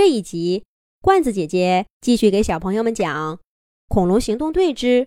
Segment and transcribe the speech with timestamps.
[0.00, 0.64] 这一集，
[1.02, 3.36] 罐子姐姐继续给小朋友们讲
[3.86, 5.06] 《恐龙行动队之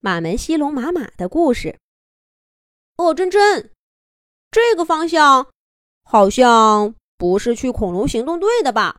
[0.00, 1.78] 马门西龙马马》的故事。
[2.98, 3.70] 哦，珍珍，
[4.50, 5.46] 这个方向
[6.04, 8.98] 好像不是去恐龙行动队的吧？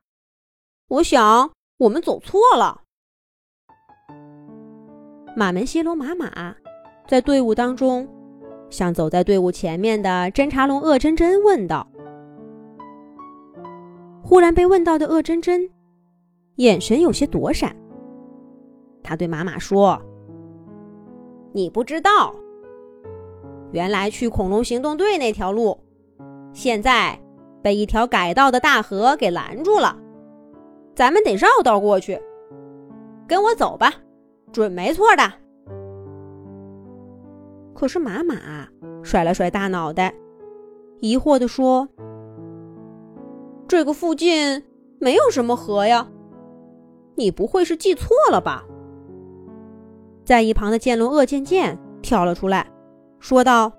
[0.88, 2.82] 我想我们走错了。
[5.36, 6.55] 马门西龙马马
[7.07, 8.09] 在队伍当中，
[8.71, 11.88] 向走在队伍前面的侦察龙鄂真真问道。
[14.30, 15.68] 忽然被问到的鄂真真，
[16.57, 17.75] 眼神有些躲闪。
[19.02, 20.00] 他对妈妈说
[21.52, 22.36] ：“你不知道，
[23.71, 25.75] 原来去恐龙行动队那条路，
[26.54, 27.19] 现在
[27.64, 29.97] 被一条改道的大河给拦住了，
[30.93, 32.22] 咱们得绕道过去。
[33.27, 33.91] 跟我走吧，
[34.52, 35.23] 准没错的。”
[37.73, 38.36] 可是马马
[39.02, 40.14] 甩了甩大脑袋，
[41.00, 41.89] 疑惑地说。
[43.69, 44.64] 这个附近
[45.00, 46.08] 没有什么河呀，
[47.14, 48.66] 你不会是记错了吧？
[50.25, 52.66] 在一旁的剑龙鄂渐渐跳了出来，
[53.19, 53.71] 说道：“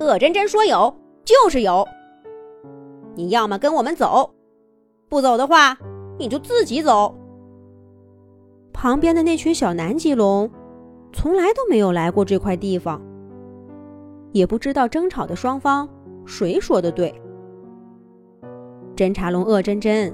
[0.00, 1.86] 鄂真真说有就是有，
[3.14, 4.30] 你要么跟我们走，
[5.10, 5.76] 不走的话
[6.18, 7.14] 你就自己走。”
[8.72, 10.50] 旁边的那群小南极龙
[11.12, 13.02] 从来都没有来过这块地方，
[14.32, 15.86] 也不知道争吵的双方
[16.24, 17.14] 谁说的对。
[18.96, 20.12] 侦察龙鄂真真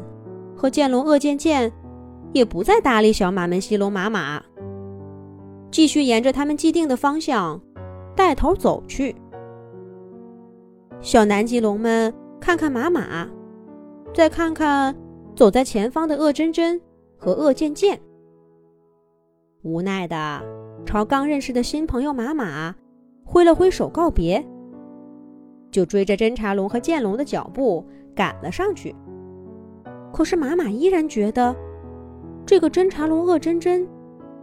[0.56, 1.72] 和剑龙鄂渐渐
[2.32, 4.42] 也不再搭理小马门西龙马马，
[5.70, 7.60] 继续沿着他们既定的方向
[8.16, 9.14] 带头走去。
[11.00, 13.28] 小南极龙们看看马马，
[14.12, 14.94] 再看看
[15.36, 16.80] 走在前方的鄂真真
[17.16, 18.00] 和鄂渐渐，
[19.62, 20.42] 无奈的
[20.84, 22.74] 朝刚认识的新朋友马马
[23.24, 24.44] 挥了挥手告别，
[25.72, 27.84] 就追着侦察龙和剑龙的脚步。
[28.14, 28.94] 赶了上去，
[30.12, 31.56] 可是马马依然觉得
[32.44, 33.88] 这个侦察龙鄂真真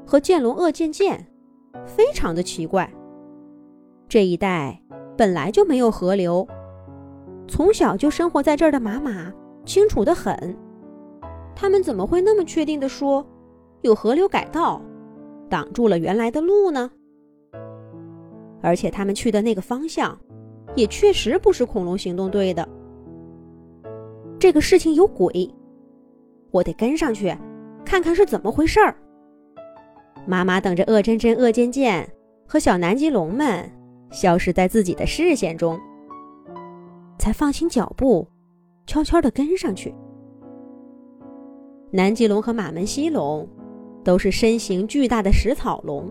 [0.08, 1.24] 和剑龙鄂渐渐
[1.86, 2.92] 非常的奇怪。
[4.08, 4.82] 这一带
[5.16, 6.48] 本来就没有河流，
[7.48, 9.32] 从小就生活在这儿的马马
[9.66, 10.58] 清楚的很，
[11.56, 13.24] 他们怎么会那么确定的说
[13.82, 14.82] 有河流改道
[15.48, 16.90] 挡住了原来的路呢？
[18.64, 20.18] 而且他们去的那个方向
[20.80, 22.68] 也确实不是恐龙行动队的。
[24.40, 25.54] 这个事情有鬼，
[26.52, 27.36] 我得跟上去，
[27.86, 28.96] 看看是怎么回事儿。
[30.26, 32.10] 妈妈等着恶真真、恶贱贱
[32.48, 33.70] 和小南极龙们
[34.12, 35.80] 消失在自己的视线中，
[37.18, 38.26] 才放轻脚步，
[38.88, 39.94] 悄悄地跟上去。
[41.92, 43.48] 南极龙和马门溪龙
[44.04, 46.10] 都是身形巨大的食草龙，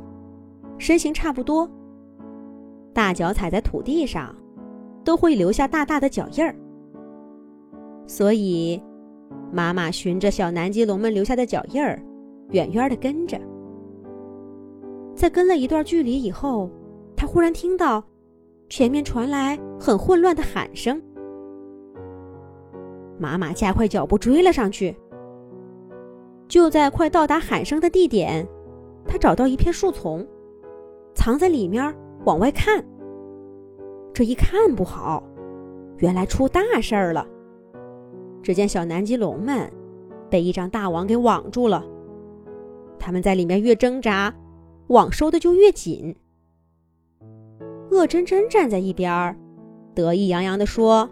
[0.78, 1.70] 身形差不多，
[2.92, 4.34] 大脚踩在土地上
[5.08, 6.54] 都会留下大大的脚印儿。
[8.06, 8.78] 所以，
[9.50, 11.98] 妈妈循着小南极龙们留下的脚印儿，
[12.50, 13.40] 远远的跟着。
[15.14, 16.70] 在跟了一段距离以后，
[17.16, 18.04] 他忽然听到
[18.68, 21.02] 前面传来很混乱的喊声。
[23.18, 24.94] 妈妈加快脚步追了上去。
[26.48, 28.46] 就在快到达喊声的地点，
[29.06, 30.26] 他找到一片树丛，
[31.14, 32.84] 藏在里面往外看。
[34.18, 35.22] 这一看不好，
[35.98, 37.24] 原来出大事儿了。
[38.42, 39.72] 只见小南极龙们
[40.28, 41.84] 被一张大网给网住了，
[42.98, 44.34] 他们在里面越挣扎，
[44.88, 46.16] 网收的就越紧。
[47.92, 49.38] 鄂真真站在一边，
[49.94, 51.08] 得意洋洋地说：“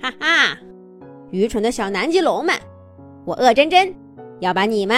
[0.00, 0.58] 哈哈，
[1.30, 2.54] 愚蠢的小南极龙们，
[3.26, 3.94] 我鄂真真
[4.40, 4.96] 要把你们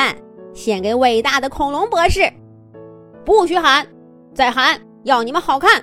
[0.55, 2.33] 献给伟大的恐龙博士！
[3.25, 3.85] 不许喊，
[4.33, 5.83] 再喊要你们好看！”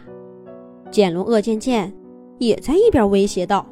[0.92, 1.94] 剑龙鄂渐渐
[2.40, 3.66] 也在一边威胁道。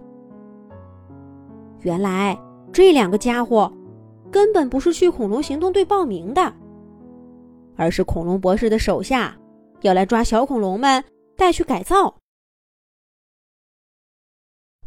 [1.81, 2.37] 原来
[2.73, 3.71] 这两个家伙
[4.31, 6.53] 根本不是去恐龙行动队报名的，
[7.75, 9.37] 而是恐龙博士的手下，
[9.81, 11.03] 要来抓小恐龙们
[11.37, 12.17] 带去改造。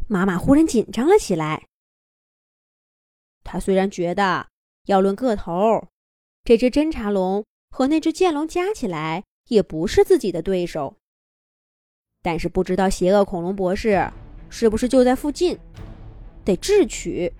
[0.07, 1.65] 妈妈忽然紧张了起来。
[3.43, 4.47] 他虽然觉得
[4.85, 5.87] 要论个头，
[6.43, 10.97] 这只侦察龙和那只剑龙加起来也不是自己的对手，
[12.21, 14.05] 但是不知道邪恶恐龙博士
[14.49, 15.57] 是不是就在附近。
[16.43, 17.31] 得智取，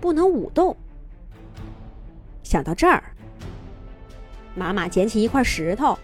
[0.00, 0.76] 不能武斗。
[2.42, 3.02] 想到这儿，
[4.54, 5.98] 妈妈捡起一块石头，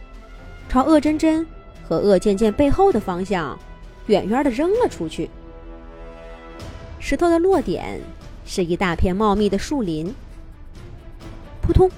[0.68, 1.46] 朝恶真真
[1.84, 3.58] 和恶渐渐背后的方向
[4.06, 5.30] 远远的扔了出去。
[6.98, 8.00] 石头的落点
[8.44, 10.12] 是一大片茂密的树林。
[11.60, 11.90] 扑通！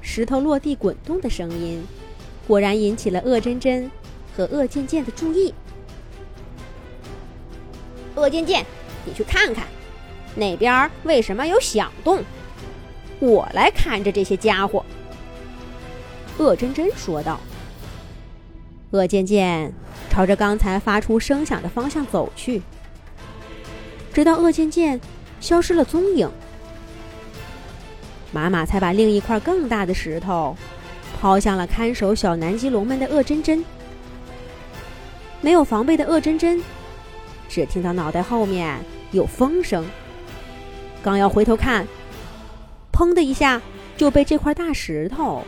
[0.00, 1.84] 石头落地滚动的声音，
[2.46, 3.90] 果然引起了恶真真
[4.36, 5.54] 和鄂渐渐的注意。
[8.14, 8.66] 鄂渐渐。
[9.08, 9.64] 你去看看，
[10.34, 12.24] 那边为什么有响动？
[13.20, 14.84] 我来看着这些家伙。”
[16.36, 17.38] 恶真真说道。
[18.90, 19.72] 恶渐渐
[20.10, 22.60] 朝着刚才发出声响的方向走去，
[24.12, 25.00] 直到恶渐渐
[25.38, 26.28] 消失了踪影，
[28.32, 30.56] 妈妈才把另一块更大的石头
[31.20, 33.64] 抛向了看守小南极龙们的恶真真。
[35.46, 36.60] 没有防备的恶真真，
[37.48, 39.86] 只听到脑袋后面有风声，
[41.04, 41.86] 刚要回头看，
[42.92, 43.62] 砰的一下
[43.96, 45.44] 就被这块大石头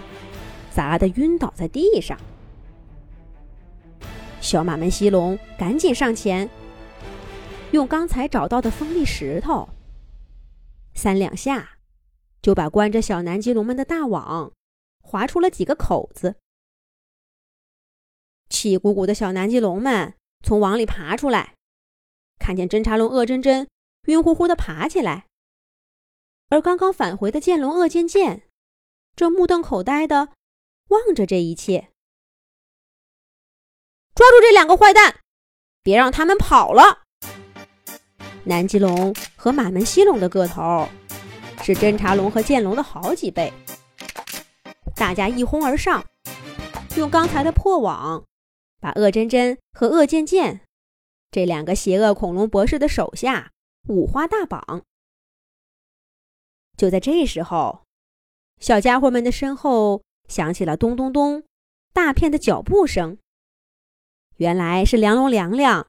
[0.70, 2.16] 砸得晕倒在地上。
[4.40, 6.48] 小马门西龙赶紧上前，
[7.72, 9.68] 用刚才找到的锋利石头，
[10.94, 11.70] 三两下
[12.40, 14.52] 就把关着小南极龙们的大网
[15.02, 16.36] 划出了几个口子。
[18.48, 21.54] 气鼓鼓的小南极龙们从网里爬出来，
[22.38, 23.68] 看见侦察龙恶真真
[24.06, 25.26] 晕乎乎的爬起来，
[26.48, 28.42] 而刚刚返回的剑龙恶渐渐
[29.14, 30.30] 正目瞪口呆的
[30.88, 31.90] 望着这一切。
[34.14, 35.20] 抓住这两个坏蛋，
[35.82, 37.02] 别让他们跑了！
[38.44, 40.88] 南极龙和马门西龙的个头
[41.62, 43.52] 是侦察龙和剑龙的好几倍，
[44.96, 46.04] 大家一哄而上，
[46.96, 48.24] 用刚才的破网。
[48.80, 50.60] 把恶真真和恶渐渐
[51.30, 53.52] 这两个邪恶恐龙博士的手下
[53.88, 54.84] 五花大绑。
[56.76, 57.82] 就在这时候，
[58.60, 61.44] 小家伙们的身后响起了咚咚咚
[61.92, 63.18] 大片的脚步声。
[64.36, 65.88] 原来是梁龙梁梁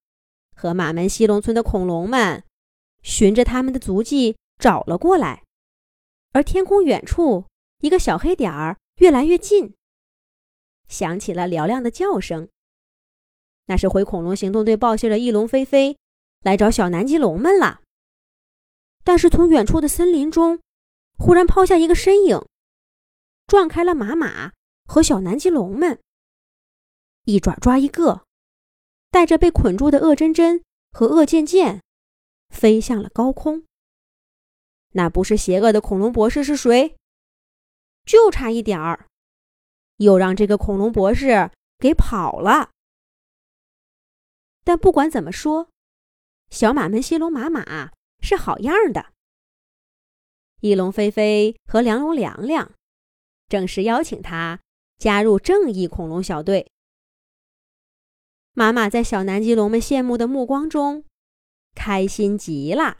[0.55, 2.43] 和马门西龙村的恐龙们
[3.03, 5.43] 循着他们的足迹找了过来，
[6.31, 7.45] 而天空远处
[7.81, 9.75] 一个小黑点儿越来越近，
[10.87, 12.49] 响起了嘹亮的叫声。
[13.69, 15.95] 那是回恐龙行动队报信的翼龙飞飞
[16.41, 17.81] 来找小南极龙们了。
[19.03, 20.59] 但是从远处的森林中，
[21.19, 22.43] 忽然抛下一个身影，
[23.45, 24.53] 撞开了马马
[24.85, 25.99] 和小南极龙们，
[27.25, 28.25] 一爪抓一个，
[29.11, 31.83] 带着被捆住的恶真真和恶渐渐，
[32.49, 33.65] 飞向了高空。
[34.93, 36.95] 那不是邪恶的恐龙博士是谁？
[38.03, 39.05] 就差一点儿，
[39.97, 42.71] 又让这个恐龙博士给跑了。
[44.69, 45.71] 但不管怎么说，
[46.51, 47.89] 小马门西龙马马
[48.21, 49.13] 是好样的。
[50.61, 52.71] 翼龙飞飞和梁龙凉凉
[53.47, 54.59] 正式邀请他
[54.99, 56.69] 加入正义恐龙小队。
[58.53, 61.03] 马马在小南极龙们羡慕的目光中，
[61.73, 62.97] 开心极了。